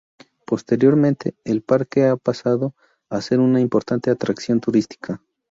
Posteriormente, 0.47 1.35
el 1.43 1.61
parque 1.61 2.05
ha 2.07 2.17
pasado 2.17 2.73
a 3.11 3.21
ser 3.21 3.39
una 3.39 3.61
importante 3.61 4.09
atracción 4.09 4.59
turística. 4.59 5.21